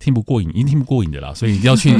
[0.00, 1.94] 听不过瘾，一定听不过瘾的啦， 所以你要去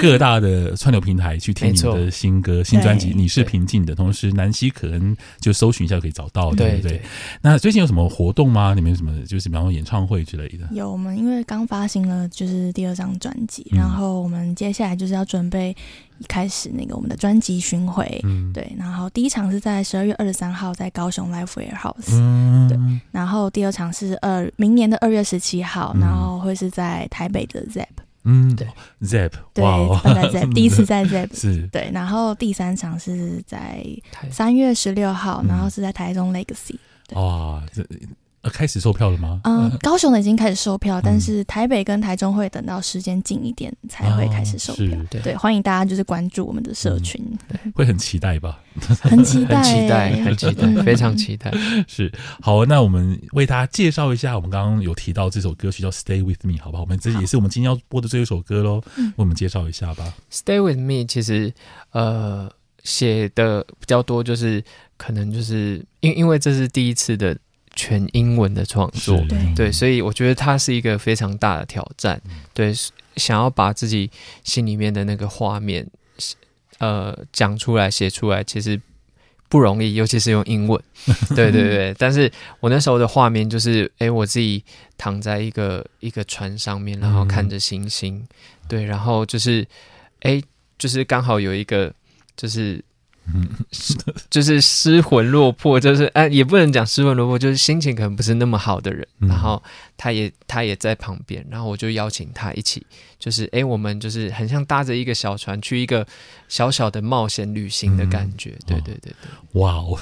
[0.00, 3.94] 各大的串流平台去听你的新歌、新专辑《你是平静的》。
[3.96, 7.02] 同时，南希可能就搜寻一下就可以找到，对不对，对？
[7.40, 8.74] 那最近有什么活动吗？
[8.74, 10.68] 你们有什么就是比方说演唱会之类的？
[10.72, 15.74] 有，我们因为刚发行了就是第二张专辑，然后我们接下来就是要准备。
[16.18, 22.78] 一开始那个我们的专辑巡回，嗯，对，然后第一场是在十二月二十三号在高雄 Live Warehouse，嗯，对，
[23.10, 27.86] 然后第二场是二明年的二月十七号，然后会是在台北的 Zep，
[28.24, 28.66] 嗯，对
[29.02, 33.84] ，Zep，对，哇在 Zep， 第一次在 Zep，是，对，然后第三场是在
[34.30, 36.76] 三月十六号，然后是在台中 Legacy，
[37.12, 37.86] 哇，这。
[38.48, 39.40] 开始售票了吗？
[39.44, 44.98] 嗯，高雄的已经开始售票，嗯，但是台北跟台中会等到时间近一点才会开始售票。
[44.98, 47.20] 哦，对，对，欢迎大家就是关注我们的社群，
[47.50, 48.60] 嗯，会很期待吧？
[49.02, 51.52] 很期待，很期待， 很期待， 非常期待。
[51.88, 56.84] 是好，那我们为大家介绍一下，我们刚刚有提到这首歌曲叫《Stay with Me》，好不好？
[56.84, 60.14] 我们这也是我们今天要播的最后一首歌喽，为我们介绍一下吧。
[60.36, 61.52] 《Stay with Me》其实
[61.90, 62.48] 呃
[62.84, 64.62] 写的比较多，就是
[64.96, 67.36] 可能就是因因为这是第一次的。
[67.78, 69.16] 全英文的创作，
[69.54, 72.20] 对，所以我觉得它是一个非常大的挑战。
[72.52, 72.74] 对，
[73.14, 74.10] 想要把自己
[74.42, 75.86] 心里面的那个画面，
[76.78, 78.80] 呃，讲出来、写出来，其实
[79.48, 80.82] 不容易，尤其是用英文。
[81.36, 84.64] 对对对，但是我那时候的画面就是，哎、欸，我自己
[84.96, 88.26] 躺在一个一个船上面，然后看着星星，
[88.66, 89.62] 对，然后就是，
[90.22, 90.44] 哎、欸，
[90.76, 91.94] 就是刚好有一个，
[92.36, 92.84] 就是。
[93.34, 93.48] 嗯，
[94.30, 99.62] 就是失魂落魄，就是哎，也不能讲失魂落魄，就是心情可能不是那么好的人，然后
[99.96, 102.86] 他也他也在旁边，然后我就邀请他一起，
[103.18, 106.06] 就是哎，我们就是很像搭着一个小船去一个
[106.48, 109.98] 小小的冒险旅行的感觉，嗯、对对对对， 哇，我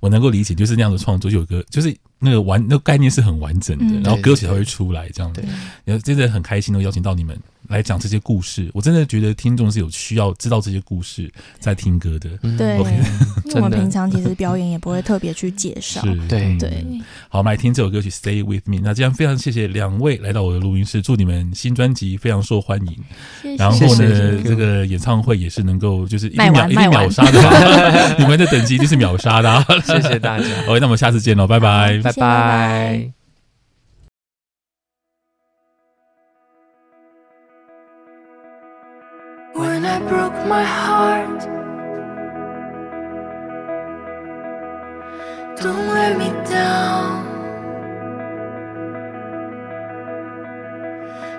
[0.00, 1.96] 我能够理解，就是那样的创作，就有个就是。
[2.22, 5.42] 那个完，那个概念是很完整的，嗯、然后歌曲才会出来这样子。
[5.86, 7.34] 然后真的很开心能邀请到你们
[7.70, 8.68] 来讲这些故事。
[8.74, 12.28] 我真的觉得听众是有需要知道这些故事在听歌的。
[12.58, 12.76] 对
[13.46, 16.02] 因为我们平常其实表演也不会特别去介绍。
[16.28, 16.84] 对对。
[17.28, 18.76] 好，我们来听这首歌曲《Stay with Me》。
[18.82, 22.96] 那这样非常谢谢两位来到我的录音室，祝你们新专辑非常受欢迎。
[23.42, 23.56] 谢谢。
[23.56, 28.16] 然后呢，这个演唱会也是能够就是一定秒一定秒杀的吧？
[28.18, 29.64] 你们的等级一定是秒杀的。
[29.84, 30.44] 谢谢大家。
[30.66, 32.00] OK，那我们下次见喽，拜拜。
[32.02, 33.19] 拜拜。
[39.52, 41.40] When I broke my heart,
[45.60, 47.26] don't let me down.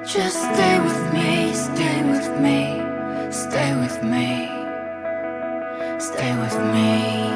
[0.06, 2.82] Just stay with me, stay with me,
[3.32, 4.50] stay with me,
[6.00, 7.32] stay with me.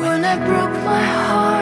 [0.00, 1.57] When I broke my heart